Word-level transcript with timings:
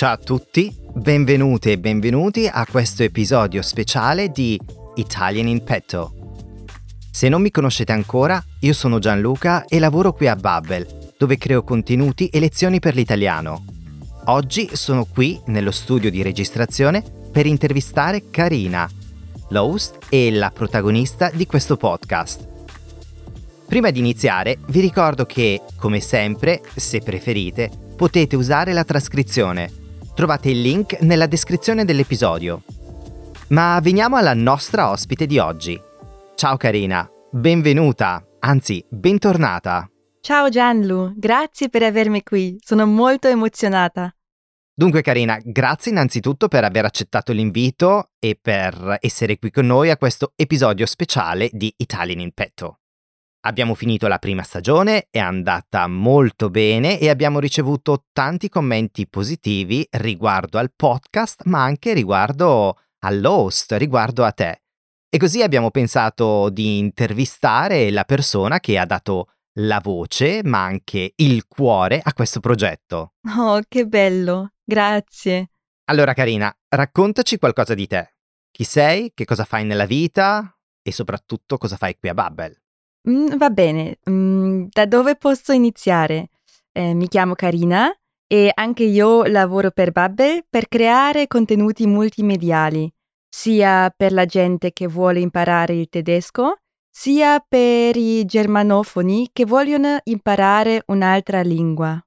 Ciao 0.00 0.14
a 0.14 0.16
tutti, 0.16 0.74
benvenute 0.94 1.72
e 1.72 1.78
benvenuti 1.78 2.48
a 2.50 2.64
questo 2.64 3.02
episodio 3.02 3.60
speciale 3.60 4.30
di 4.30 4.58
Italian 4.94 5.46
in 5.46 5.62
Petto. 5.62 6.14
Se 7.10 7.28
non 7.28 7.42
mi 7.42 7.50
conoscete 7.50 7.92
ancora, 7.92 8.42
io 8.60 8.72
sono 8.72 8.98
Gianluca 8.98 9.66
e 9.66 9.78
lavoro 9.78 10.14
qui 10.14 10.26
a 10.26 10.36
Babbel, 10.36 11.12
dove 11.18 11.36
creo 11.36 11.62
contenuti 11.64 12.28
e 12.28 12.40
lezioni 12.40 12.78
per 12.78 12.94
l'italiano. 12.94 13.62
Oggi 14.28 14.70
sono 14.72 15.04
qui 15.04 15.38
nello 15.48 15.70
studio 15.70 16.10
di 16.10 16.22
registrazione 16.22 17.04
per 17.30 17.44
intervistare 17.44 18.30
Karina, 18.30 18.88
l'host 19.50 19.98
e 20.08 20.30
la 20.30 20.50
protagonista 20.50 21.28
di 21.28 21.44
questo 21.44 21.76
podcast. 21.76 22.48
Prima 23.66 23.90
di 23.90 23.98
iniziare 23.98 24.60
vi 24.68 24.80
ricordo 24.80 25.26
che, 25.26 25.60
come 25.76 26.00
sempre, 26.00 26.62
se 26.74 27.00
preferite, 27.00 27.70
potete 27.96 28.34
usare 28.34 28.72
la 28.72 28.84
trascrizione. 28.84 29.79
Trovate 30.20 30.50
il 30.50 30.60
link 30.60 31.00
nella 31.00 31.24
descrizione 31.24 31.86
dell'episodio. 31.86 32.60
Ma 33.48 33.80
veniamo 33.82 34.16
alla 34.16 34.34
nostra 34.34 34.90
ospite 34.90 35.24
di 35.24 35.38
oggi. 35.38 35.80
Ciao 36.34 36.58
Karina, 36.58 37.08
benvenuta, 37.30 38.22
anzi 38.40 38.84
bentornata. 38.90 39.90
Ciao 40.20 40.50
Gianlu, 40.50 41.14
grazie 41.16 41.70
per 41.70 41.84
avermi 41.84 42.22
qui, 42.22 42.58
sono 42.60 42.84
molto 42.84 43.28
emozionata. 43.28 44.14
Dunque 44.74 45.00
Karina, 45.00 45.38
grazie 45.42 45.90
innanzitutto 45.90 46.48
per 46.48 46.64
aver 46.64 46.84
accettato 46.84 47.32
l'invito 47.32 48.10
e 48.18 48.38
per 48.38 48.98
essere 49.00 49.38
qui 49.38 49.50
con 49.50 49.64
noi 49.64 49.88
a 49.88 49.96
questo 49.96 50.34
episodio 50.36 50.84
speciale 50.84 51.48
di 51.50 51.72
Italian 51.78 52.20
in 52.20 52.32
Petto. 52.32 52.80
Abbiamo 53.42 53.74
finito 53.74 54.06
la 54.06 54.18
prima 54.18 54.42
stagione, 54.42 55.06
è 55.10 55.18
andata 55.18 55.86
molto 55.86 56.50
bene 56.50 56.98
e 56.98 57.08
abbiamo 57.08 57.38
ricevuto 57.38 58.04
tanti 58.12 58.50
commenti 58.50 59.08
positivi 59.08 59.86
riguardo 59.92 60.58
al 60.58 60.70
podcast, 60.76 61.44
ma 61.44 61.62
anche 61.62 61.94
riguardo 61.94 62.76
all'host, 62.98 63.72
riguardo 63.72 64.24
a 64.24 64.32
te. 64.32 64.60
E 65.08 65.16
così 65.16 65.42
abbiamo 65.42 65.70
pensato 65.70 66.50
di 66.50 66.76
intervistare 66.76 67.90
la 67.90 68.04
persona 68.04 68.60
che 68.60 68.78
ha 68.78 68.84
dato 68.84 69.28
la 69.54 69.80
voce, 69.82 70.42
ma 70.44 70.62
anche 70.62 71.14
il 71.16 71.46
cuore 71.48 71.98
a 72.04 72.12
questo 72.12 72.40
progetto. 72.40 73.14
Oh, 73.38 73.62
che 73.66 73.86
bello, 73.86 74.52
grazie. 74.62 75.52
Allora 75.86 76.12
Karina, 76.12 76.54
raccontaci 76.68 77.38
qualcosa 77.38 77.72
di 77.72 77.86
te. 77.86 78.16
Chi 78.50 78.64
sei, 78.64 79.12
che 79.14 79.24
cosa 79.24 79.46
fai 79.46 79.64
nella 79.64 79.86
vita 79.86 80.54
e 80.82 80.92
soprattutto 80.92 81.56
cosa 81.56 81.78
fai 81.78 81.96
qui 81.98 82.10
a 82.10 82.14
Babbel. 82.14 82.60
Mm, 83.08 83.36
va 83.36 83.48
bene, 83.50 83.96
mm, 84.08 84.66
da 84.70 84.84
dove 84.84 85.16
posso 85.16 85.52
iniziare? 85.52 86.28
Eh, 86.72 86.92
mi 86.94 87.08
chiamo 87.08 87.34
Karina 87.34 87.90
e 88.26 88.50
anche 88.54 88.84
io 88.84 89.24
lavoro 89.24 89.70
per 89.70 89.90
Babbel 89.90 90.44
per 90.48 90.68
creare 90.68 91.26
contenuti 91.26 91.86
multimediali, 91.86 92.92
sia 93.28 93.92
per 93.96 94.12
la 94.12 94.26
gente 94.26 94.72
che 94.72 94.86
vuole 94.86 95.20
imparare 95.20 95.74
il 95.74 95.88
tedesco, 95.88 96.58
sia 96.90 97.42
per 97.46 97.96
i 97.96 98.24
germanofoni 98.24 99.30
che 99.32 99.46
vogliono 99.46 99.98
imparare 100.04 100.82
un'altra 100.86 101.40
lingua. 101.40 101.98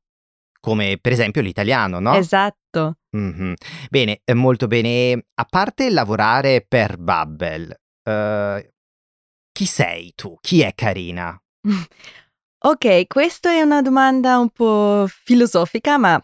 Come 0.60 0.98
per 1.02 1.12
esempio 1.12 1.42
l'italiano, 1.42 2.00
no? 2.00 2.14
Esatto. 2.14 2.98
Mhm. 3.18 3.54
Bene, 3.90 4.22
eh, 4.24 4.34
molto 4.34 4.68
bene. 4.68 5.26
A 5.36 5.46
parte 5.50 5.90
lavorare 5.90 6.64
per 6.66 6.98
Babbel, 6.98 7.76
eh, 8.04 8.73
chi 9.54 9.66
sei 9.66 10.12
tu? 10.16 10.38
Chi 10.42 10.62
è 10.62 10.74
Karina? 10.76 11.40
Ok, 12.66 13.08
questa 13.08 13.52
è 13.52 13.60
una 13.60 13.82
domanda 13.82 14.38
un 14.38 14.50
po' 14.50 15.06
filosofica, 15.06 15.98
ma 15.98 16.18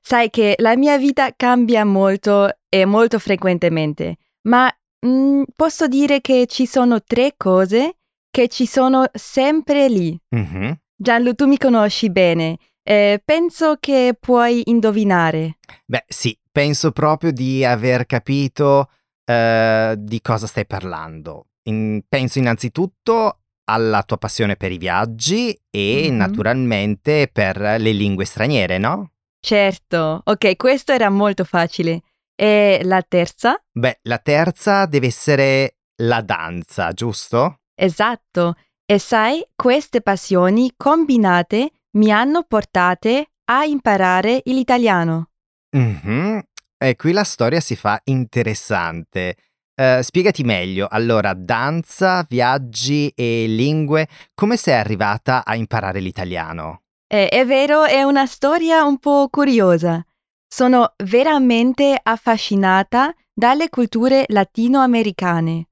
sai 0.00 0.30
che 0.30 0.54
la 0.58 0.76
mia 0.76 0.96
vita 0.96 1.32
cambia 1.34 1.84
molto 1.84 2.56
e 2.68 2.84
molto 2.84 3.18
frequentemente, 3.18 4.16
ma 4.42 4.72
mm, 5.04 5.42
posso 5.56 5.88
dire 5.88 6.20
che 6.20 6.46
ci 6.46 6.66
sono 6.66 7.02
tre 7.02 7.34
cose 7.36 7.96
che 8.30 8.46
ci 8.46 8.64
sono 8.64 9.06
sempre 9.12 9.88
lì. 9.88 10.16
Mhm. 10.36 10.78
Gianlu, 10.94 11.34
tu 11.34 11.46
mi 11.48 11.58
conosci 11.58 12.10
bene. 12.10 12.58
eh, 12.84 13.20
penso 13.24 13.76
che 13.80 14.16
puoi 14.18 14.62
indovinare. 14.66 15.58
Beh, 15.84 16.04
sì, 16.06 16.36
penso 16.50 16.92
proprio 16.92 17.32
di 17.32 17.64
aver 17.64 18.06
capito 18.06 18.88
eh, 19.24 19.94
di 19.98 20.20
cosa 20.20 20.46
stai 20.46 20.66
parlando. 20.66 21.46
In- 21.64 22.02
penso 22.08 22.38
innanzitutto 22.38 23.38
alla 23.64 24.02
tua 24.02 24.18
passione 24.18 24.56
per 24.56 24.72
i 24.72 24.78
viaggi 24.78 25.56
e 25.70 26.08
Mhm. 26.10 26.16
naturalmente 26.16 27.28
per 27.32 27.56
le 27.58 27.92
lingue 27.92 28.24
straniere, 28.24 28.78
no? 28.78 29.12
Certo, 29.40 30.20
ok, 30.24 30.56
questo 30.56 30.92
era 30.92 31.08
molto 31.10 31.44
facile. 31.44 32.02
E 32.34 32.80
la 32.84 33.02
terza? 33.02 33.62
Beh, 33.70 34.00
la 34.02 34.18
terza 34.18 34.86
deve 34.86 35.06
essere 35.08 35.76
la 36.02 36.20
danza, 36.22 36.92
giusto? 36.92 37.60
Esatto. 37.74 38.54
E 38.84 38.98
sai, 38.98 39.44
queste 39.54 40.00
passioni 40.00 40.72
combinate 40.76 41.70
mi 41.92 42.10
hanno 42.10 42.42
portate 42.42 43.26
a 43.44 43.64
imparare 43.64 44.42
l'italiano. 44.44 45.28
Mhm. 45.70 46.40
E 46.78 46.96
qui 46.96 47.12
la 47.12 47.24
storia 47.24 47.60
si 47.60 47.76
fa 47.76 48.00
interessante. 48.04 49.36
Eh, 49.74 50.00
spiegati 50.02 50.44
meglio. 50.44 50.86
Allora, 50.90 51.32
danza, 51.34 52.26
viaggi 52.28 53.10
e 53.14 53.46
lingue, 53.46 54.06
come 54.34 54.56
sei 54.56 54.74
arrivata 54.74 55.44
a 55.44 55.54
imparare 55.56 56.00
l'italiano? 56.00 56.82
Eh, 57.06 57.28
è 57.28 57.44
vero, 57.46 57.84
è 57.84 58.02
una 58.02 58.26
storia 58.26 58.84
un 58.84 58.98
po' 58.98 59.28
curiosa. 59.30 60.04
Sono 60.46 60.94
veramente 61.04 61.98
affascinata 62.02 63.14
dalle 63.32 63.70
culture 63.70 64.24
latinoamericane. 64.28 65.68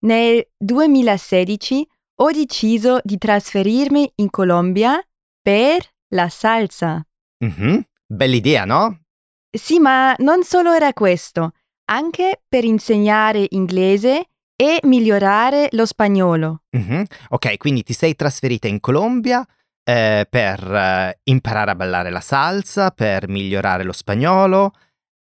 Nel 0.00 0.46
2016 0.56 1.86
ho 2.16 2.30
deciso 2.30 3.00
di 3.02 3.18
trasferirmi 3.18 4.12
in 4.16 4.30
Colombia 4.30 5.02
per 5.42 5.86
la 6.08 6.28
salsa. 6.28 7.04
Mhm. 7.38 7.82
Bell'idea, 8.06 8.64
no? 8.64 9.00
Sì, 9.50 9.78
ma 9.78 10.14
non 10.18 10.44
solo 10.44 10.72
era 10.72 10.92
questo, 10.92 11.52
anche 11.86 12.42
per 12.48 12.64
insegnare 12.64 13.46
inglese 13.50 14.26
e 14.56 14.78
migliorare 14.84 15.68
lo 15.72 15.84
spagnolo. 15.84 16.62
Mhm. 16.70 17.04
Ok, 17.30 17.56
quindi 17.56 17.82
ti 17.82 17.92
sei 17.92 18.14
trasferita 18.14 18.68
in 18.68 18.80
Colombia 18.80 19.46
eh, 19.84 20.26
per 20.28 20.74
eh, 20.74 21.18
imparare 21.24 21.72
a 21.72 21.74
ballare 21.74 22.10
la 22.10 22.20
salsa, 22.20 22.90
per 22.90 23.28
migliorare 23.28 23.84
lo 23.84 23.92
spagnolo. 23.92 24.72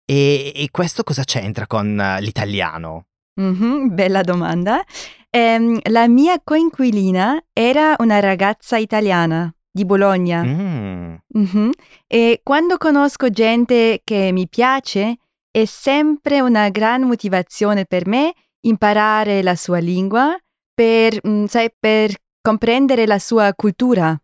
E, 0.05 0.53
e 0.55 0.69
questo 0.71 1.05
cosa 1.05 1.25
c'entra 1.25 1.67
con 1.67 1.99
eh, 1.99 2.21
l'italiano? 2.21 3.07
Mhm, 3.41 3.95
bella 3.95 4.23
domanda. 4.23 4.83
Ehm, 5.31 5.79
la 5.85 6.07
mia 6.09 6.39
coinquilina 6.43 7.43
era 7.53 7.95
una 7.99 8.21
ragazza 8.21 8.77
italiana 8.77 9.53
di 9.71 9.87
Bologna. 9.87 10.43
Mm. 10.43 11.15
Mhm. 11.29 11.71
E 12.07 12.41
quando 12.43 12.77
conosco 12.77 13.31
gente 13.31 14.03
che 14.05 14.31
mi 14.33 14.47
piace, 14.49 15.17
è 15.53 15.67
sempre 15.67 16.41
una 16.41 16.71
gran 16.71 17.03
motivazione 17.03 17.85
per 17.85 18.07
me 18.07 18.33
imparare 18.61 19.43
la 19.43 19.55
sua 19.55 19.79
lingua 19.79 20.35
per, 20.75 21.21
mm, 21.27 21.45
sai, 21.45 21.71
per 21.79 22.15
comprendere 22.41 23.07
la 23.07 23.19
sua 23.19 23.53
cultura. 23.55 24.19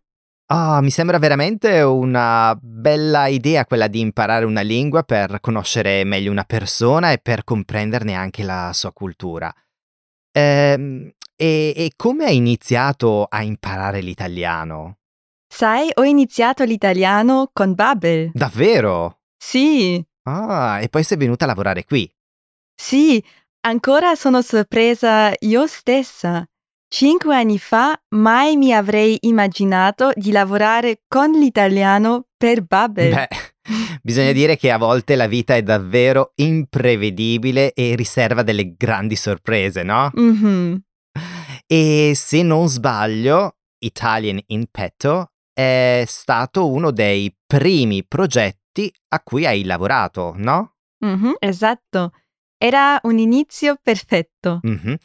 Ah, 0.51 0.81
mi 0.81 0.89
sembra 0.89 1.19
veramente 1.19 1.81
una 1.81 2.57
bella 2.59 3.27
idea 3.27 3.65
quella 3.65 3.87
di 3.87 3.99
imparare 3.99 4.45
una 4.45 4.61
lingua 4.61 5.03
per 5.03 5.39
conoscere 5.39 6.03
meglio 6.03 6.31
una 6.31 6.43
persona 6.43 7.11
e 7.11 7.19
per 7.19 7.43
comprenderne 7.43 8.15
anche 8.15 8.41
la 8.41 8.71
sua 8.73 8.91
cultura. 8.91 9.53
Ehm, 10.31 11.11
e, 11.35 11.73
e 11.75 11.91
come 11.95 12.25
hai 12.25 12.37
iniziato 12.37 13.25
a 13.25 13.43
imparare 13.43 14.01
l'italiano? 14.01 14.97
Sai, 15.47 15.91
ho 15.93 16.03
iniziato 16.03 16.63
l'italiano 16.63 17.51
con 17.53 17.75
Babbel. 17.75 18.31
Davvero? 18.33 19.19
Sì, 19.37 20.03
Ah, 20.29 20.81
e 20.81 20.89
poi 20.89 21.03
sei 21.03 21.17
venuta 21.17 21.45
a 21.45 21.47
lavorare 21.47 21.83
qui. 21.85 22.09
sì, 22.75 23.23
ancora 23.61 24.15
sono 24.15 24.41
sorpresa 24.41 25.33
io 25.39 25.67
stessa. 25.67 26.45
Cinque 26.91 27.35
anni 27.35 27.59
fa 27.59 27.99
mai 28.15 28.57
mi 28.57 28.73
avrei 28.73 29.17
immaginato 29.21 30.11
di 30.15 30.31
lavorare 30.31 31.01
con 31.07 31.31
l'italiano 31.31 32.25
per 32.35 32.63
Babbel. 32.63 33.13
Beh, 33.13 33.27
bisogna 34.01 34.31
dire 34.31 34.57
che 34.57 34.71
a 34.71 34.77
volte 34.77 35.15
la 35.15 35.27
vita 35.27 35.55
è 35.55 35.61
davvero 35.61 36.31
imprevedibile 36.35 37.73
e 37.73 37.95
riserva 37.95 38.41
delle 38.41 38.73
grandi 38.75 39.15
sorprese, 39.15 39.83
no? 39.83 40.09
Mhm. 40.13 40.81
E 41.67 42.13
se 42.15 42.41
non 42.41 42.67
sbaglio, 42.67 43.57
Italian 43.79 44.39
in 44.47 44.65
Petto 44.71 45.31
è 45.53 46.03
stato 46.07 46.67
uno 46.69 46.89
dei 46.91 47.31
primi 47.45 48.03
progetti 48.03 48.58
a 49.09 49.21
cui 49.21 49.45
hai 49.45 49.63
lavorato, 49.63 50.33
no? 50.35 50.75
Mhm, 50.99 51.35
esatto. 51.39 52.11
Era 52.61 52.99
un 53.03 53.17
inizio 53.17 53.77
perfetto. 53.81 54.59
Mhm. 54.61 54.97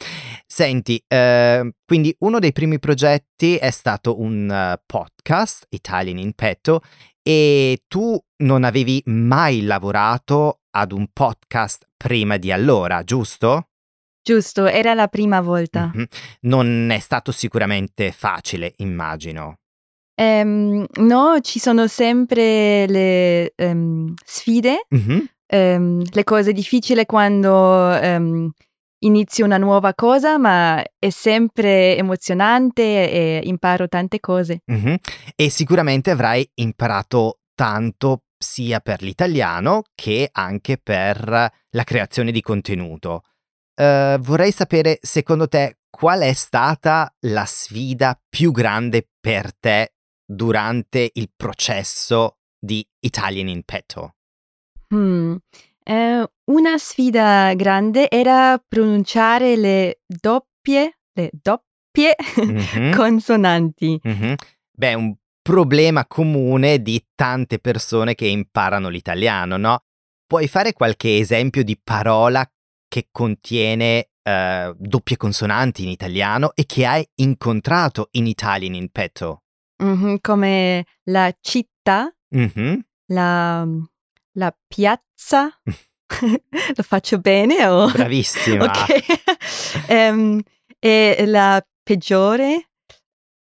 Senti, 0.45 1.01
eh, 1.07 1.73
quindi 1.85 2.13
uno 2.19 2.39
dei 2.39 2.51
primi 2.51 2.79
progetti 2.79 3.55
è 3.55 3.71
stato 3.71 4.19
un 4.19 4.51
eh, 4.51 4.81
podcast, 4.85 5.65
Italian 5.69 6.17
in 6.17 6.33
Petto, 6.33 6.81
e 7.23 7.79
tu 7.87 8.21
non 8.43 8.65
avevi 8.65 9.01
mai 9.05 9.61
lavorato 9.61 10.63
ad 10.71 10.91
un 10.91 11.07
podcast 11.11 11.87
prima 11.95 12.35
di 12.37 12.51
allora, 12.51 13.03
giusto? 13.03 13.69
Giusto, 14.21 14.65
era 14.65 14.93
la 14.93 15.07
prima 15.07 15.39
volta. 15.39 15.91
Mhm. 15.93 16.05
Non 16.41 16.89
è 16.89 16.99
stato 16.99 17.31
sicuramente 17.31 18.11
facile, 18.11 18.73
immagino. 18.77 19.59
Ehm, 20.15 20.85
no, 21.01 21.39
ci 21.41 21.59
sono 21.59 21.87
sempre 21.87 22.87
le 22.87 23.51
ehm, 23.55 24.13
sfide, 24.23 24.85
Mhm. 24.89 25.25
ehm, 25.47 26.03
le 26.09 26.23
cose 26.23 26.53
difficili 26.53 27.05
quando 27.05 27.91
ehm, 27.93 28.49
inizi 28.99 29.41
una 29.41 29.57
nuova 29.57 29.93
cosa, 29.93 30.37
ma 30.37 30.81
è 30.97 31.09
sempre 31.09 31.97
emozionante 31.97 32.81
e 33.11 33.41
imparo 33.43 33.87
tante 33.87 34.19
cose. 34.19 34.61
Mhm. 34.65 34.95
E 35.35 35.49
sicuramente 35.49 36.11
avrai 36.11 36.49
imparato 36.55 37.39
tanto 37.53 38.21
sia 38.37 38.79
per 38.79 39.01
l'italiano 39.01 39.83
che 39.95 40.29
anche 40.31 40.77
per 40.81 41.51
la 41.69 41.83
creazione 41.83 42.31
di 42.31 42.41
contenuto. 42.41 43.21
Eh, 43.75 44.17
vorrei 44.21 44.51
sapere, 44.51 44.97
secondo 45.01 45.47
te, 45.47 45.77
qual 45.89 46.21
è 46.21 46.33
stata 46.33 47.13
la 47.27 47.45
sfida 47.45 48.19
più 48.29 48.51
grande 48.51 49.07
per 49.19 49.53
te 49.57 49.94
durante 50.25 51.11
il 51.13 51.29
processo 51.35 52.37
di 52.59 52.85
Italian 52.99 53.47
in 53.47 53.63
Petto? 53.63 54.15
Hmm, 54.93 55.35
eh, 55.83 56.29
una 56.45 56.77
sfida 56.77 57.53
grande 57.55 58.09
era 58.09 58.61
pronunciare 58.67 59.55
le 59.55 60.01
doppie, 60.05 60.99
le 61.13 61.29
doppie 61.31 62.15
Mhm. 62.35 62.91
consonanti. 62.95 63.99
Mhm. 64.03 64.35
Beh, 64.71 64.93
un 64.95 65.15
problema 65.41 66.05
comune 66.05 66.81
di 66.81 67.03
tante 67.15 67.59
persone 67.59 68.15
che 68.15 68.27
imparano 68.27 68.89
l'italiano, 68.89 69.57
no? 69.57 69.83
Puoi 70.27 70.47
fare 70.47 70.73
qualche 70.73 71.17
esempio 71.17 71.63
di 71.63 71.79
parola 71.81 72.45
che 72.87 73.07
contiene 73.11 74.09
eh, 74.23 74.73
doppie 74.75 75.17
consonanti 75.17 75.83
in 75.83 75.89
italiano 75.89 76.51
e 76.55 76.65
che 76.65 76.85
hai 76.85 77.07
incontrato 77.15 78.09
in 78.13 78.25
Italian 78.25 78.73
in 78.73 78.89
petto? 78.89 79.43
Mhm, 79.77 80.17
come 80.21 80.85
la 81.05 81.33
città, 81.41 82.13
Mhm. 82.29 82.79
la, 83.07 83.65
la 84.33 84.57
piazza. 84.67 85.49
Lo 86.75 86.83
faccio 86.83 87.19
bene 87.19 87.65
o? 87.67 87.89
Bravissima. 87.91 88.63
Ok. 88.65 89.03
Ehm, 89.87 90.41
e 90.79 91.23
la 91.25 91.63
peggiore, 91.83 92.69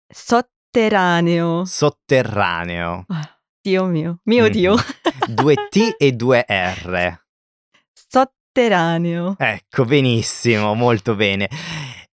sotterraneo. 0.08 1.66
Sotterraneo. 1.66 3.06
Ah, 3.10 3.38
Dio 3.62 3.86
mio, 3.86 4.20
mio 4.24 4.46
Mhm. 4.46 4.52
Dio. 4.52 4.76
Due 5.28 5.56
T 5.70 5.96
e 5.98 6.12
due 6.14 6.46
R. 6.48 7.20
Sotterraneo. 7.94 9.36
Ecco, 9.38 9.86
benissimo, 9.86 10.74
molto 10.74 11.16
bene. 11.16 11.50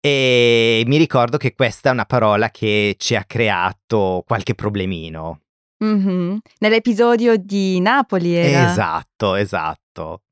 E 0.00 0.82
mi 0.86 0.96
ricordo 0.96 1.36
che 1.36 1.54
questa 1.54 1.90
è 1.90 1.92
una 1.92 2.04
parola 2.04 2.50
che 2.50 2.94
ci 2.98 3.14
ha 3.16 3.24
creato 3.24 4.22
qualche 4.26 4.54
problemino. 4.54 5.40
Mhm. 5.78 6.38
Nell'episodio 6.58 7.36
di 7.36 7.80
Napoli 7.80 8.34
era. 8.34 8.70
Esatto, 8.70 9.34
esatto. 9.34 10.22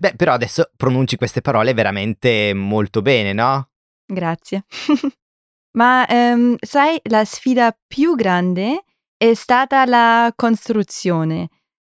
Beh, 0.00 0.14
però 0.16 0.32
adesso 0.32 0.70
pronunci 0.76 1.16
queste 1.16 1.40
parole 1.42 1.74
veramente 1.74 2.52
molto 2.54 3.02
bene, 3.02 3.32
no? 3.32 3.68
Grazie. 4.06 4.64
Ma 5.76 6.06
ehm, 6.06 6.56
sai, 6.60 6.98
la 7.04 7.24
sfida 7.24 7.76
più 7.86 8.14
grande 8.14 8.84
è 9.16 9.34
stata 9.34 9.84
la 9.84 10.32
costruzione. 10.34 11.48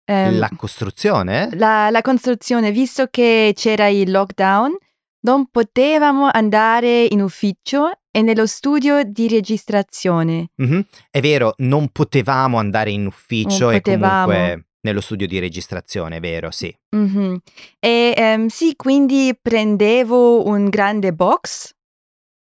Ehm, 0.05 0.39
La 0.39 0.49
costruzione? 0.55 1.49
la, 1.53 1.89
la 1.89 2.01
costruzione, 2.01 2.71
visto 2.71 3.07
che 3.07 3.53
c'era 3.55 3.87
il 3.87 4.11
lockdown, 4.11 4.75
non 5.21 5.47
potevamo 5.49 6.29
andare 6.31 7.05
in 7.05 7.21
ufficio 7.21 7.91
e 8.11 8.21
nello 8.21 8.45
studio 8.45 9.03
di 9.03 9.27
registrazione. 9.27 10.49
Mhm. 10.55 10.85
È 11.09 11.19
vero, 11.21 11.53
non 11.57 11.89
potevamo 11.89 12.57
andare 12.57 12.91
in 12.91 13.05
ufficio 13.05 13.65
Non 13.65 13.73
e 13.73 13.81
potevamo. 13.81 14.25
comunque 14.25 14.65
nello 14.81 15.01
studio 15.01 15.27
di 15.27 15.39
registrazione, 15.39 16.17
è 16.17 16.19
vero, 16.19 16.49
sì. 16.51 16.75
Mhm. 16.95 17.39
E 17.79 18.13
ehm, 18.17 18.47
sì, 18.47 18.75
quindi 18.75 19.37
prendevo 19.39 20.45
un 20.47 20.69
grande 20.69 21.13
box, 21.13 21.73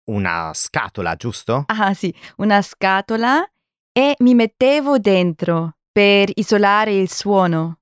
Una 0.10 0.52
scatola, 0.54 1.16
giusto? 1.16 1.64
ah 1.68 1.94
sì, 1.94 2.14
una 2.38 2.62
scatola 2.62 3.46
e 3.92 4.16
mi 4.20 4.36
mettevo 4.36 5.00
dentro 5.00 5.78
per 5.92 6.30
isolare 6.36 6.94
il 6.94 7.10
suono. 7.10 7.80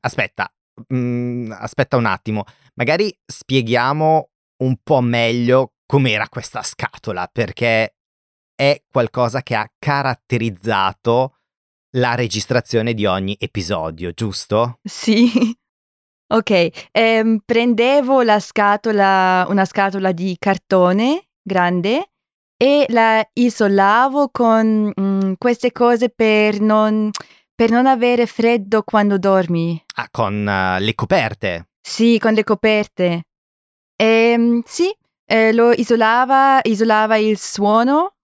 Aspetta, 0.00 0.50
mm, 0.92 1.52
aspetta 1.52 1.96
un 1.96 2.06
attimo. 2.06 2.44
Magari 2.74 3.16
spieghiamo 3.24 4.30
un 4.62 4.76
po' 4.82 5.00
meglio 5.00 5.74
com'era 5.86 6.28
questa 6.28 6.62
scatola, 6.62 7.28
perché 7.30 7.96
è 8.54 8.82
qualcosa 8.90 9.42
che 9.42 9.54
ha 9.54 9.70
caratterizzato 9.78 11.36
la 11.96 12.14
registrazione 12.14 12.94
di 12.94 13.06
ogni 13.06 13.36
episodio, 13.38 14.12
giusto? 14.12 14.80
Sì. 14.82 15.30
Ok, 16.28 16.88
ehm, 16.90 17.40
prendevo 17.44 18.22
la 18.22 18.40
scatola, 18.40 19.46
una 19.48 19.64
scatola 19.64 20.10
di 20.10 20.34
cartone 20.38 21.28
grande 21.40 22.10
e 22.56 22.84
la 22.88 23.24
isolavo 23.34 24.30
con 24.32 24.92
mm, 25.00 25.34
queste 25.38 25.70
cose 25.70 26.10
per 26.10 26.60
non, 26.60 27.10
per 27.56 27.70
non 27.70 27.86
avere 27.86 28.26
freddo 28.26 28.82
quando 28.82 29.18
dormi. 29.18 29.82
Ah, 29.94 30.08
con 30.10 30.46
eh, 30.46 30.78
le 30.78 30.94
coperte. 30.94 31.70
Sì, 31.80 32.18
con 32.18 32.34
le 32.34 32.44
coperte. 32.44 33.24
Ehm, 33.96 34.62
sì, 34.66 34.94
eh, 35.24 35.52
lo 35.54 35.72
isolava, 35.72 36.60
isolava 36.62 37.16
il 37.16 37.38
suono 37.38 38.16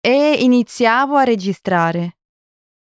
e 0.00 0.36
iniziavo 0.38 1.16
a 1.16 1.24
registrare. 1.24 2.18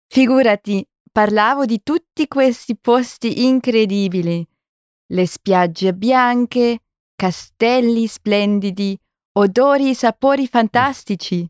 Figurati, 0.09 0.85
parlavo 1.13 1.65
di 1.67 1.83
tutti 1.85 2.27
questi 2.27 2.77
posti 2.77 3.45
incredibili. 3.45 4.45
Le 5.07 5.27
spiagge 5.27 5.95
bianche, 5.95 6.81
castelli 7.15 8.09
splendidi, 8.09 8.99
odori 9.35 9.91
e 9.91 9.95
sapori 9.95 10.49
fantastici. 10.49 11.49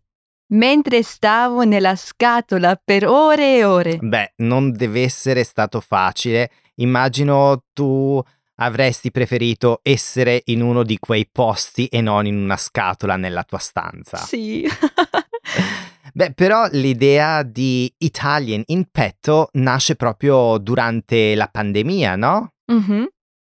Mentre 0.48 1.02
stavo 1.02 1.62
nella 1.64 1.96
scatola 1.96 2.80
per 2.82 3.06
ore 3.06 3.56
e 3.56 3.64
ore. 3.64 3.98
Beh, 3.98 4.34
non 4.36 4.72
deve 4.72 5.02
essere 5.02 5.42
stato 5.42 5.80
facile. 5.80 6.50
Immagino 6.76 7.64
tu 7.72 8.22
avresti 8.56 9.10
preferito 9.10 9.80
essere 9.82 10.42
in 10.46 10.60
uno 10.60 10.82
di 10.84 10.98
quei 10.98 11.28
posti 11.30 11.86
e 11.86 12.00
non 12.00 12.26
in 12.26 12.36
una 12.36 12.56
scatola 12.56 13.16
nella 13.16 13.42
tua 13.42 13.58
stanza. 13.58 14.18
Sì. 14.18 14.68
Beh, 16.12 16.32
però 16.32 16.68
l'idea 16.70 17.42
di 17.42 17.92
Italian 17.98 18.62
in 18.66 18.84
petto 18.90 19.48
nasce 19.54 19.96
proprio 19.96 20.58
durante 20.58 21.34
la 21.34 21.48
pandemia, 21.48 22.14
no? 22.14 22.52
Mhm. 22.66 23.08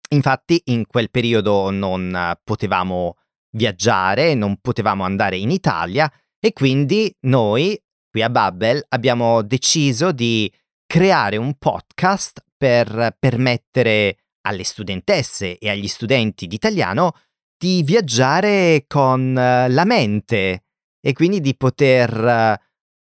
Infatti 0.10 0.62
in 0.66 0.86
quel 0.86 1.10
periodo 1.10 1.72
non 1.72 2.36
potevamo 2.44 3.16
viaggiare, 3.52 4.36
non 4.36 4.58
potevamo 4.62 5.04
andare 5.04 5.38
in 5.38 5.50
Italia 5.50 6.12
e 6.44 6.54
quindi 6.54 7.16
noi 7.22 7.80
qui 8.10 8.24
a 8.24 8.30
Babbel 8.30 8.84
abbiamo 8.90 9.44
deciso 9.44 10.12
di 10.12 10.52
creare 10.86 11.38
un 11.38 11.54
podcast 11.58 12.44
per 12.58 13.16
permettere 13.18 14.18
alle 14.42 14.64
studentesse 14.64 15.58
e 15.58 15.70
agli 15.70 15.88
studenti 15.88 16.48
di 16.48 16.56
italiano 16.56 17.14
di 17.58 17.84
viaggiare 17.84 18.86
con 18.88 19.38
eh, 19.38 19.70
la 19.70 19.86
mente 19.86 20.64
e 21.00 21.14
quindi 21.14 21.40
di 21.40 21.56
poter 21.56 22.12
eh, 22.12 22.60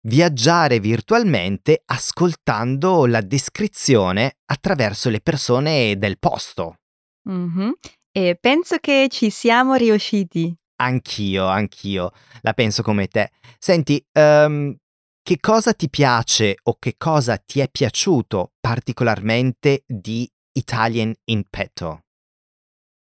viaggiare 0.08 0.80
virtualmente 0.80 1.82
ascoltando 1.86 3.06
la 3.06 3.20
descrizione 3.20 4.38
attraverso 4.46 5.10
le 5.10 5.20
persone 5.20 5.96
del 5.96 6.18
posto. 6.18 6.80
Mhm. 7.28 7.74
E 8.10 8.36
penso 8.38 8.78
che 8.78 9.06
ci 9.08 9.30
siamo 9.30 9.74
riusciti. 9.74 10.54
Anch'io, 10.82 11.46
anch'io, 11.46 12.10
la 12.40 12.52
penso 12.54 12.82
come 12.82 13.06
te. 13.06 13.30
Senti, 13.58 14.04
ehm, 14.12 14.76
che 15.22 15.38
cosa 15.38 15.72
ti 15.74 15.88
piace 15.88 16.56
o 16.64 16.76
che 16.78 16.94
cosa 16.98 17.36
ti 17.36 17.60
è 17.60 17.68
piaciuto 17.70 18.54
particolarmente 18.58 19.84
di 19.86 20.28
Italian 20.54 21.14
in 21.26 21.44
petto? 21.48 22.00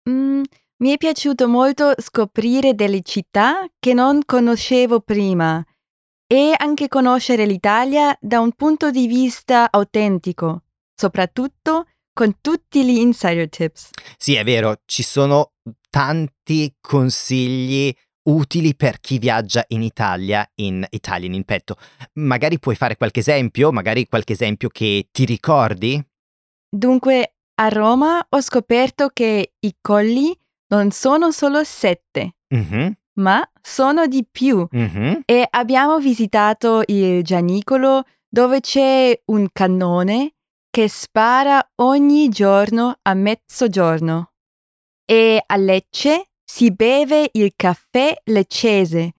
Mm, 0.10 0.42
mi 0.78 0.90
è 0.92 0.98
piaciuto 0.98 1.48
molto 1.48 1.94
scoprire 1.98 2.74
delle 2.74 3.02
città 3.04 3.68
che 3.78 3.94
non 3.94 4.22
conoscevo 4.26 5.02
prima 5.02 5.64
e 6.26 6.54
anche 6.58 6.88
conoscere 6.88 7.46
l'Italia 7.46 8.18
da 8.20 8.40
un 8.40 8.54
punto 8.54 8.90
di 8.90 9.06
vista 9.06 9.68
autentico, 9.70 10.64
soprattutto 10.96 11.86
con 12.12 12.42
tutti 12.42 12.84
gli 12.84 12.98
insider 12.98 13.48
tips. 13.48 13.92
Sì, 14.18 14.34
è 14.36 14.44
vero, 14.44 14.82
ci 14.86 15.04
sono 15.04 15.52
tanti 15.90 16.76
consigli 16.80 17.94
utili 18.30 18.76
per 18.76 19.00
chi 19.00 19.18
viaggia 19.18 19.64
in 19.70 19.82
Italia 19.82 20.48
in 20.56 20.86
Italian 20.90 21.34
in 21.34 21.44
petto. 21.44 21.76
Magari 22.14 22.60
puoi 22.60 22.76
fare 22.76 22.96
qualche 22.96 23.22
esempio, 23.22 23.72
magari 23.72 24.08
qualche 24.08 24.34
esempio 24.34 24.70
che 24.70 25.08
ti 25.12 25.26
ricordi? 25.26 26.04
Dunque, 26.70 27.34
a 27.56 27.70
Roma 27.70 28.26
ho 28.30 28.42
scoperto 28.42 29.10
che 29.12 29.54
i 29.60 29.76
colli 29.82 30.38
non 30.68 30.92
sono 30.92 31.32
solo 31.32 31.64
sette, 31.64 32.36
Mhm, 32.50 32.94
ma 33.20 33.42
sono 33.62 34.06
di 34.06 34.26
più. 34.30 34.66
mhm. 34.70 35.22
E 35.26 35.48
abbiamo 35.50 35.98
visitato 36.00 36.84
il 36.86 37.24
Gianicolo 37.24 38.04
dove 38.28 38.60
c'è 38.60 39.20
un 39.26 39.48
cannone 39.52 40.36
che 40.70 40.88
spara 40.88 41.68
ogni 41.78 42.30
giorno 42.30 42.96
a 43.02 43.14
mezzogiorno. 43.16 44.29
E 45.12 45.42
a 45.44 45.56
Lecce 45.56 46.30
si 46.46 46.72
beve 46.72 47.32
il 47.34 47.54
caffè 47.56 48.16
leccese 48.26 49.14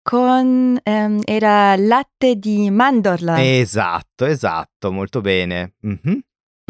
con 0.00 0.78
ehm, 0.82 1.20
era 1.24 1.76
latte 1.76 2.36
di 2.36 2.70
mandorla. 2.70 3.44
Esatto, 3.44 4.24
esatto, 4.24 4.90
molto 4.90 5.20
bene. 5.20 5.74
Mhm. 5.82 6.20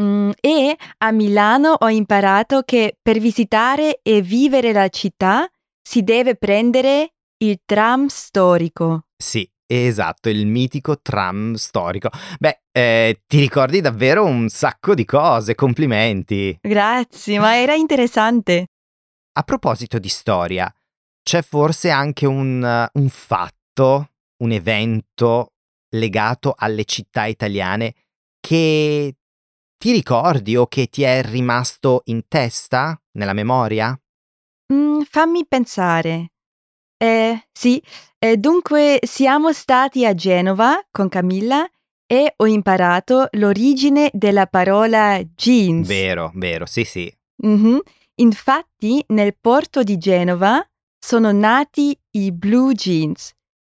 Mm, 0.03 0.31
e 0.41 0.77
a 0.99 1.13
Milano 1.13 1.77
ho 1.79 1.89
imparato 1.89 2.63
che 2.63 2.99
per 3.01 3.21
visitare 3.21 4.01
e 4.03 4.21
vivere 4.21 4.73
la 4.73 4.89
città 4.89 5.49
si 5.81 6.03
deve 6.03 6.35
prendere 6.35 7.13
il 7.45 7.61
tram 7.65 8.07
storico. 8.07 9.05
Sì, 9.17 9.49
esatto, 9.67 10.29
il 10.29 10.47
mitico 10.47 11.01
tram 11.01 11.55
storico. 11.55 12.11
Beh, 12.39 12.63
eh, 12.73 13.23
ti 13.27 13.39
ricordi 13.41 13.81
davvero 13.81 14.25
un 14.25 14.49
sacco 14.49 14.95
di 14.95 15.05
cose, 15.05 15.55
complimenti. 15.55 16.57
Grazie, 16.61 17.39
ma 17.39 17.57
era 17.57 17.75
interessante. 17.75 18.67
A 19.33 19.43
proposito 19.43 19.99
di 19.99 20.09
storia, 20.09 20.73
c'è 21.23 21.43
forse 21.43 21.91
anche 21.91 22.27
un, 22.27 22.89
un 22.93 23.09
fatto, 23.09 24.11
un 24.43 24.53
evento 24.53 25.53
legato 25.91 26.55
alle 26.57 26.85
città 26.85 27.27
italiane 27.27 27.95
che 28.41 29.15
ti 29.77 29.93
ricordi 29.93 30.57
o 30.57 30.67
che 30.67 30.87
ti 30.87 31.03
è 31.03 31.23
rimasto 31.23 32.03
in 32.07 32.29
testa, 32.29 32.99
nella 33.13 33.33
memoria? 33.33 33.99
Mm, 34.73 35.03
fammi 35.03 35.47
pensare. 35.47 36.31
Eh, 36.99 37.39
sì, 37.53 37.83
eh, 38.19 38.37
dunque 38.39 38.99
siamo 39.03 39.53
stati 39.53 40.07
a 40.07 40.15
Genova 40.15 40.81
con 40.91 41.09
Camilla 41.09 41.67
e 42.07 42.33
ho 42.37 42.47
imparato 42.47 43.29
l'origine 43.33 44.11
della 44.13 44.47
parola 44.47 45.21
jeans. 45.35 45.87
Vero, 45.87 46.31
vero, 46.35 46.65
sì, 46.67 46.85
sì. 46.85 47.13
Mhm. 47.43 47.81
Infatti, 48.19 49.05
nel 49.09 49.37
porto 49.39 49.83
di 49.83 49.99
Genova 49.99 50.65
sono 50.99 51.33
nati 51.33 51.99
i 52.13 52.33
blue 52.33 52.73
jeans. 52.73 53.33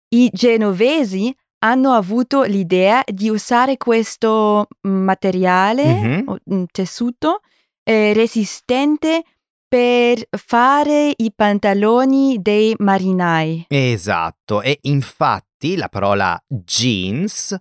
I 0.09 0.29
genovesi 0.31 1.35
hanno 1.59 1.91
avuto 1.91 2.43
l'idea 2.43 3.03
di 3.05 3.29
usare 3.29 3.75
questo 3.75 4.67
materiale, 4.81 5.83
Mhm. 5.93 6.23
o, 6.27 6.37
mm, 6.53 6.63
tessuto, 6.71 7.41
eh, 7.83 8.13
resistente 8.13 9.23
per 9.69 10.25
fare 10.31 11.13
i 11.15 11.31
pantaloni 11.33 12.39
dei 12.41 12.73
marinai. 12.79 13.67
Esatto, 13.69 14.63
e 14.63 14.79
infatti 14.81 15.75
la 15.75 15.89
parola 15.89 16.41
jeans, 16.47 17.55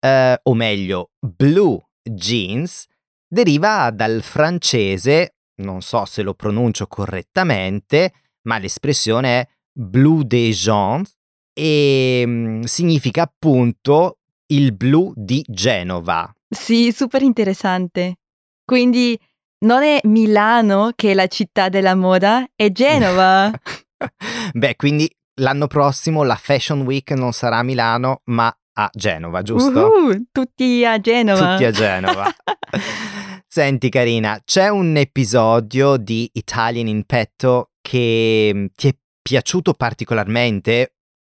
eh, 0.00 0.40
o 0.42 0.54
meglio 0.54 1.12
blue 1.20 1.78
jeans, 2.02 2.86
deriva 3.26 3.90
dal 3.90 4.22
francese, 4.22 5.36
non 5.62 5.80
so 5.80 6.04
se 6.04 6.22
lo 6.22 6.34
pronuncio 6.34 6.88
correttamente, 6.88 8.12
ma 8.42 8.58
l'espressione 8.58 9.40
è 9.40 9.48
bleu 9.72 10.24
des 10.24 10.60
gens 10.60 11.14
e 11.52 12.24
mm, 12.26 12.62
significa 12.62 13.22
appunto 13.22 14.18
il 14.46 14.74
blu 14.74 15.12
di 15.14 15.44
Genova. 15.48 16.32
Sì, 16.48 16.90
super 16.92 17.22
interessante. 17.22 18.16
Quindi 18.64 19.18
non 19.64 19.82
è 19.82 20.00
Milano 20.04 20.92
che 20.94 21.10
è 21.10 21.14
la 21.14 21.26
città 21.26 21.68
della 21.68 21.94
moda, 21.94 22.46
è 22.54 22.70
Genova. 22.70 23.50
Beh, 24.52 24.76
quindi 24.76 25.10
l'anno 25.40 25.66
prossimo 25.66 26.22
la 26.22 26.36
Fashion 26.36 26.82
Week 26.82 27.10
non 27.12 27.32
sarà 27.32 27.58
a 27.58 27.62
Milano, 27.62 28.20
ma 28.24 28.54
a 28.76 28.90
Genova, 28.92 29.42
giusto? 29.42 29.88
Uhu, 29.88 30.26
tutti 30.30 30.84
a 30.84 30.98
Genova. 31.00 31.52
Tutti 31.52 31.64
a 31.64 31.70
Genova. 31.70 32.24
Senti 33.46 33.88
Carina, 33.88 34.40
c'è 34.44 34.68
un 34.68 34.96
episodio 34.96 35.96
di 35.96 36.28
Italian 36.32 36.88
in 36.88 37.04
petto 37.04 37.70
che 37.80 38.50
mm, 38.52 38.66
ti 38.74 38.88
è 38.88 38.96
piaciuto 39.22 39.74
particolarmente? 39.74 40.96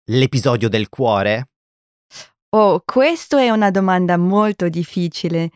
L'episodio 0.08 0.68
del 0.68 0.88
cuore? 0.88 1.50
Oh, 2.50 2.80
questa 2.84 3.40
è 3.40 3.50
una 3.50 3.70
domanda 3.70 4.16
molto 4.16 4.68
difficile. 4.68 5.50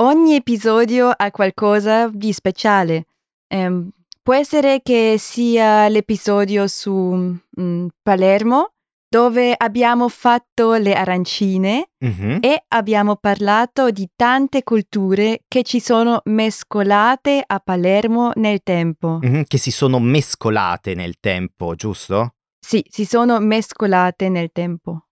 Ogni 0.00 0.36
episodio 0.36 1.08
ha 1.10 1.30
qualcosa 1.32 2.08
di 2.08 2.32
speciale. 2.32 3.06
Ehm, 3.48 3.90
può 4.22 4.34
essere 4.34 4.80
che 4.82 5.16
sia 5.18 5.88
l'episodio 5.88 6.68
su 6.68 7.36
mm, 7.60 7.86
Palermo, 8.00 8.70
dove 9.08 9.54
abbiamo 9.56 10.08
fatto 10.08 10.74
le 10.74 10.92
arancine 10.92 11.88
Mhm. 11.98 12.38
e 12.42 12.62
abbiamo 12.68 13.16
parlato 13.16 13.90
di 13.90 14.08
tante 14.14 14.62
culture 14.62 15.40
che 15.48 15.64
ci 15.64 15.80
sono 15.80 16.20
mescolate 16.26 17.42
a 17.44 17.58
Palermo 17.58 18.30
nel 18.36 18.60
tempo. 18.62 19.18
Mhm, 19.20 19.44
Che 19.48 19.58
si 19.58 19.72
sono 19.72 19.98
mescolate 19.98 20.94
nel 20.94 21.18
tempo, 21.18 21.74
giusto? 21.74 22.34
Sì, 22.64 22.84
si 22.88 23.04
sono 23.04 23.40
mescolate 23.40 24.28
nel 24.28 24.50
tempo. 24.52 25.06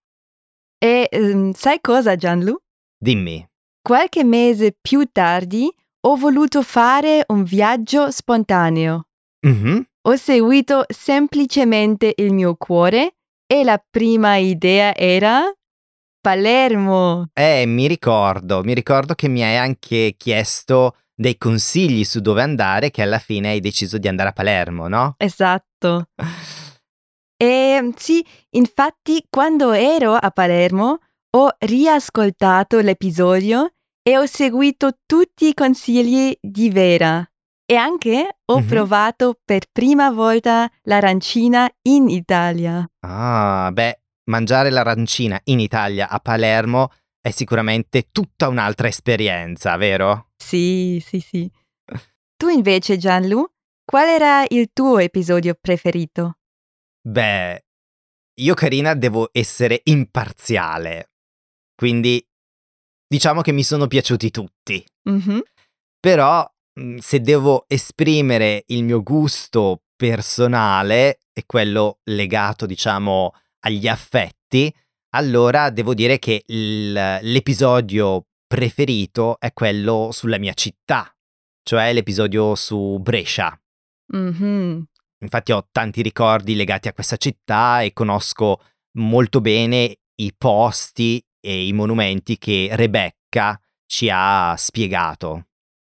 E 0.77 1.07
ehm, 1.11 1.51
sai 1.51 1.81
cosa, 1.81 2.15
Gianlu? 2.15 2.55
Dimmi. 2.97 3.45
Qualche 3.87 4.25
mese 4.25 4.75
più 4.81 5.07
tardi 5.13 5.73
ho 6.07 6.17
voluto 6.17 6.61
fare 6.61 7.23
un 7.29 7.45
viaggio 7.45 8.11
spontaneo. 8.11 9.05
Mhm. 9.47 9.81
Ho 10.09 10.15
seguito 10.17 10.83
semplicemente 10.89 12.11
il 12.17 12.33
mio 12.33 12.55
cuore 12.55 13.15
e 13.45 13.63
la 13.63 13.81
prima 13.89 14.35
idea 14.35 14.93
era 14.93 15.49
Palermo. 16.19 17.29
Eh, 17.31 17.65
mi 17.65 17.87
ricordo, 17.87 18.61
mi 18.61 18.73
ricordo 18.73 19.13
che 19.13 19.29
mi 19.29 19.41
hai 19.41 19.55
anche 19.55 20.15
chiesto 20.17 20.97
dei 21.15 21.37
consigli 21.37 22.03
su 22.03 22.19
dove 22.19 22.41
andare, 22.41 22.91
che 22.91 23.03
alla 23.03 23.19
fine 23.19 23.51
hai 23.51 23.61
deciso 23.61 23.97
di 23.97 24.09
andare 24.09 24.27
a 24.27 24.33
Palermo, 24.33 24.89
no? 24.89 25.15
Esatto. 25.17 26.09
E 27.39 27.93
sì, 27.95 28.25
infatti 28.55 29.23
quando 29.29 29.71
ero 29.71 30.13
a 30.15 30.31
Palermo 30.31 30.97
ho 31.35 31.55
riascoltato 31.59 32.79
l'episodio 32.79 33.73
e 34.07 34.17
ho 34.17 34.25
seguito 34.25 34.99
tutti 35.05 35.49
i 35.49 35.53
consigli 35.53 36.33
di 36.39 36.69
Vera. 36.69 37.29
E 37.65 37.75
anche 37.75 38.37
ho 38.45 38.59
Mhm. 38.59 38.65
provato 38.65 39.37
per 39.43 39.65
prima 39.69 40.11
volta 40.11 40.71
l'arancina 40.83 41.69
in 41.81 42.07
Italia. 42.07 42.89
Ah, 43.01 43.69
beh, 43.73 43.99
mangiare 44.29 44.69
l'arancina 44.69 45.37
in 45.45 45.59
Italia 45.59 46.07
a 46.07 46.19
Palermo 46.19 46.89
è 47.19 47.31
sicuramente 47.31 48.07
tutta 48.13 48.47
un'altra 48.47 48.87
esperienza, 48.87 49.75
vero? 49.75 50.29
Sì, 50.37 51.03
sì, 51.05 51.19
sì. 51.19 51.51
Tu 52.37 52.47
invece, 52.47 52.95
Gianlu, 52.95 53.45
qual 53.83 54.07
era 54.07 54.45
il 54.47 54.69
tuo 54.71 54.99
episodio 54.99 55.53
preferito? 55.59 56.37
Beh, 57.01 57.65
io 58.35 58.53
Carina 58.53 58.93
devo 58.93 59.27
essere 59.33 59.81
imparziale, 59.83 61.11
quindi 61.75 62.25
diciamo 63.07 63.41
che 63.41 63.51
mi 63.51 63.63
sono 63.63 63.87
piaciuti 63.87 64.31
tutti, 64.31 64.83
Mhm. 65.09 65.41
però 65.99 66.45
mh, 66.79 66.97
se 66.97 67.21
devo 67.21 67.65
esprimere 67.67 68.63
il 68.67 68.83
mio 68.83 69.01
gusto 69.01 69.81
personale 69.95 71.19
e 71.33 71.43
quello 71.45 71.99
legato, 72.03 72.65
diciamo, 72.67 73.33
agli 73.61 73.87
affetti, 73.87 74.71
allora 75.15 75.69
devo 75.71 75.93
dire 75.95 76.19
che 76.19 76.43
il- 76.47 76.93
l'episodio 76.93 78.25
preferito 78.45 79.39
è 79.39 79.51
quello 79.53 80.09
sulla 80.11 80.37
mia 80.37 80.53
città, 80.53 81.11
cioè 81.63 81.91
l'episodio 81.93 82.53
su 82.55 82.99
Brescia. 83.01 83.59
Mhm. 84.13 84.85
Infatti 85.19 85.51
ho 85.51 85.67
tanti 85.71 86.01
ricordi 86.03 86.55
legati 86.55 86.87
a 86.87 86.93
questa 86.93 87.17
città 87.17 87.81
e 87.81 87.91
conosco 87.93 88.61
molto 88.99 89.41
bene 89.41 89.97
i 90.21 90.31
posti 90.37 91.23
e 91.39 91.67
i 91.67 91.73
monumenti 91.73 92.37
che 92.37 92.69
Rebecca 92.71 93.59
ci 93.85 94.09
ha 94.11 94.55
spiegato. 94.57 95.47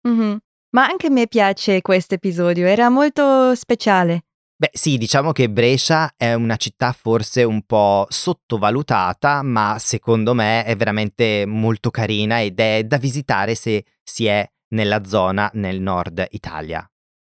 Mhm. 0.08 0.38
Ma 0.70 0.86
anche 0.86 1.06
a 1.06 1.10
me 1.10 1.26
piace 1.26 1.80
questo 1.80 2.14
episodio, 2.14 2.66
era 2.66 2.88
molto 2.88 3.54
speciale. 3.54 4.24
Beh 4.58 4.70
sì, 4.72 4.96
diciamo 4.96 5.32
che 5.32 5.50
Brescia 5.50 6.14
è 6.16 6.32
una 6.32 6.56
città 6.56 6.92
forse 6.92 7.42
un 7.44 7.62
po' 7.62 8.06
sottovalutata, 8.08 9.42
ma 9.42 9.76
secondo 9.78 10.32
me 10.32 10.64
è 10.64 10.74
veramente 10.76 11.44
molto 11.46 11.90
carina 11.90 12.40
ed 12.42 12.58
è 12.58 12.84
da 12.84 12.96
visitare 12.96 13.54
se 13.54 13.84
si 14.02 14.26
è 14.26 14.48
nella 14.68 15.04
zona 15.04 15.50
nel 15.54 15.80
nord 15.80 16.26
Italia. 16.30 16.88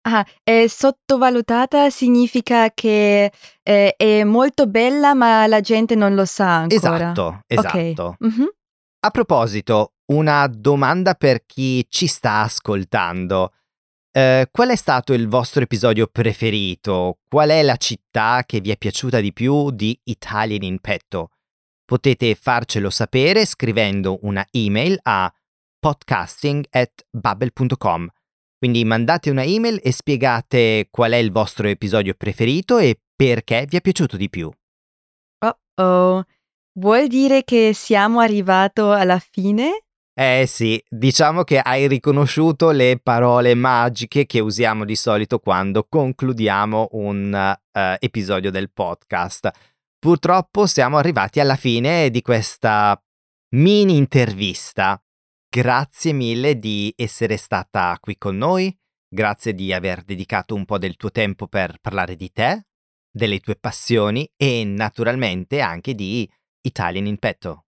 Ah, 0.07 0.27
è 0.43 0.67
sottovalutata 0.67 1.89
significa 1.89 2.71
che 2.75 3.33
eh, 3.63 3.95
è 3.97 4.23
molto 4.25 4.67
bella, 4.67 5.15
ma 5.15 5.47
la 5.47 5.61
gente 5.61 5.95
non 5.95 6.15
lo 6.15 6.27
sa 6.27 6.57
ancora. 6.57 6.97
Esatto, 6.97 7.41
esatto. 7.47 8.03
Ok. 8.03 8.21
Mhm. 8.21 8.49
A 9.01 9.11
proposito, 9.11 9.95
una 10.13 10.47
domanda 10.47 11.15
per 11.15 11.47
chi 11.47 11.87
ci 11.89 12.07
sta 12.07 12.43
ascoltando. 12.43 13.55
Eh, 14.11 14.49
qual 14.51 14.69
è 14.69 14.77
stato 14.77 15.15
il 15.15 15.27
vostro 15.27 15.63
episodio 15.63 16.07
preferito? 16.07 17.21
Qual 17.27 17.49
è 17.49 17.63
la 17.63 17.77
città 17.77 18.43
che 18.45 18.61
vi 18.61 18.71
è 18.71 18.77
piaciuta 18.77 19.21
di 19.21 19.33
più 19.33 19.71
di 19.71 19.99
Italian 20.05 20.63
in 20.63 20.81
petto? 20.81 21.31
Potete 21.85 22.35
farcelo 22.35 22.91
sapere 22.91 23.47
scrivendo 23.47 24.19
una 24.23 24.47
email 24.51 24.99
a 25.03 25.33
podcasting@babbel.com. 25.79 28.09
Quindi 28.65 28.83
mandate 28.87 29.29
una 29.29 29.45
email 29.45 29.79
e 29.83 29.93
spiegate 29.93 30.89
qual 30.91 31.13
è 31.13 31.17
il 31.17 31.31
vostro 31.31 31.69
episodio 31.69 32.15
preferito 32.15 32.79
e 32.79 32.99
perché 33.15 33.67
vi 33.69 33.77
è 33.77 33.83
piaciuto 33.83 34.17
di 34.17 34.31
più. 34.31 34.51
Oh 35.45 35.59
oh. 35.83 36.25
Vuol 36.79 37.09
dire 37.09 37.45
che 37.45 37.75
siamo 37.75 38.21
arrivati 38.21 38.81
alla 38.81 39.19
fine? 39.19 39.85
Eh 40.19 40.47
sì, 40.49 40.83
diciamo 40.89 41.45
che 41.45 41.59
hai 41.59 41.87
riconosciuto 41.89 42.71
le 42.71 42.99
parole 43.03 43.55
magiche 43.55 44.25
che 44.25 44.41
usiamo 44.41 44.87
di 44.87 44.97
solito 44.97 45.41
quando 45.41 45.85
concludiamo 45.87 46.89
un 46.93 47.35
eh, 47.35 47.97
episodio 48.01 48.51
del 48.51 48.71
podcast. 48.73 49.51
Purtroppo 49.99 50.65
siamo 50.65 50.97
arrivati 50.97 51.39
alla 51.39 51.57
fine 51.57 52.09
di 52.09 52.23
questa 52.23 52.99
mini 53.57 53.99
intervista. 53.99 55.04
Grazie 55.57 56.13
mille 56.13 56.59
di 56.59 56.93
essere 56.97 57.37
stata 57.37 57.97
qui 58.01 58.19
con 58.19 58.37
noi, 58.37 58.77
grazie 59.09 59.55
di 59.55 59.73
aver 59.73 60.03
dedicato 60.03 60.57
un 60.57 60.65
po' 60.65 60.79
del 60.79 60.97
tuo 60.97 61.13
tempo 61.13 61.47
per 61.47 61.79
parlare 61.81 62.17
di 62.17 62.33
te, 62.33 62.67
delle 63.09 63.39
tue 63.39 63.55
passioni 63.55 64.29
e 64.37 64.65
naturalmente 64.65 65.61
anche 65.61 65.95
di 65.95 66.29
Italian 66.63 67.07
in 67.07 67.19
petto. 67.19 67.67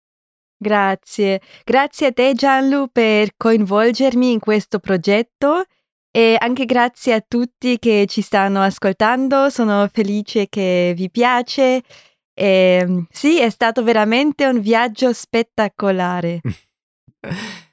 Grazie. 0.59 1.40
Grazie 1.62 2.09
a 2.09 2.12
te 2.12 2.33
Gianlu 2.35 2.88
per 2.90 3.37
coinvolgermi 3.37 4.33
in 4.33 4.40
questo 4.40 4.81
progetto 4.81 5.62
e 6.11 6.35
anche 6.40 6.64
grazie 6.64 7.12
a 7.12 7.25
tutti 7.25 7.78
che 7.78 8.07
ci 8.09 8.21
stanno 8.21 8.62
ascoltando. 8.62 9.49
Sono 9.49 9.88
felice 9.93 10.49
che 10.49 10.93
vi 10.97 11.09
piace. 11.09 11.85
E, 12.35 13.07
sì, 13.11 13.38
è 13.38 13.49
stato 13.49 13.85
veramente 13.85 14.45
un 14.45 14.61
viaggio 14.61 15.12
spettacolare. 15.12 16.40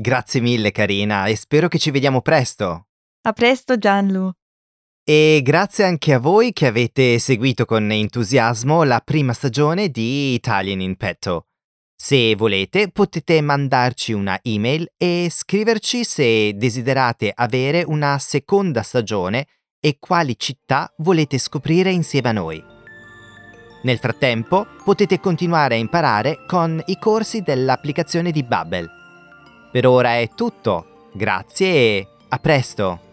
Grazie 0.00 0.40
mille 0.40 0.72
Carina 0.72 1.26
e 1.26 1.36
spero 1.36 1.68
che 1.68 1.78
ci 1.78 1.90
vediamo 1.90 2.22
presto. 2.22 2.86
A 3.20 3.32
presto 3.34 3.76
Gianlu. 3.76 4.30
E 5.04 5.40
grazie 5.44 5.84
anche 5.84 6.14
a 6.14 6.18
voi 6.18 6.54
che 6.54 6.66
avete 6.66 7.18
seguito 7.18 7.66
con 7.66 7.90
entusiasmo 7.90 8.82
la 8.84 9.02
prima 9.04 9.34
stagione 9.34 9.90
di 9.90 10.32
Italian 10.32 10.80
in 10.80 10.96
petto. 10.96 11.48
Se 11.94 12.34
volete 12.34 12.88
potete 12.90 13.42
mandarci 13.42 14.14
una 14.14 14.38
email 14.40 14.90
e 14.96 15.28
scriverci 15.30 16.02
se 16.04 16.54
desiderate 16.54 17.30
avere 17.34 17.82
una 17.86 18.18
seconda 18.18 18.80
stagione 18.80 19.48
e 19.78 19.98
quali 19.98 20.34
città 20.38 20.90
volete 21.00 21.36
scoprire 21.36 21.90
insieme 21.90 22.30
a 22.30 22.32
noi. 22.32 22.64
Nel 23.82 23.98
frattempo 23.98 24.66
potete 24.82 25.20
continuare 25.20 25.74
a 25.74 25.78
imparare 25.78 26.46
con 26.46 26.82
i 26.86 26.96
corsi 26.98 27.42
dell'applicazione 27.42 28.30
di 28.30 28.42
Babbel. 28.42 28.99
Per 29.70 29.86
ora 29.86 30.18
è 30.18 30.28
tutto, 30.34 31.08
grazie 31.12 31.66
e 31.66 32.06
a 32.28 32.38
presto! 32.38 33.09